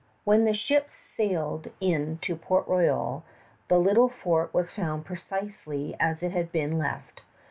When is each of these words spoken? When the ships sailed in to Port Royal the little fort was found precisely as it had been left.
When 0.23 0.45
the 0.45 0.53
ships 0.55 0.95
sailed 0.95 1.67
in 1.79 2.17
to 2.23 2.35
Port 2.35 2.67
Royal 2.67 3.23
the 3.67 3.77
little 3.77 4.09
fort 4.09 4.51
was 4.51 4.71
found 4.73 5.05
precisely 5.05 5.95
as 5.99 6.23
it 6.23 6.31
had 6.31 6.51
been 6.51 6.79
left. 6.79 7.21